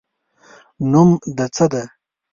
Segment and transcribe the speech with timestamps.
[0.91, 1.83] نوم د څه ده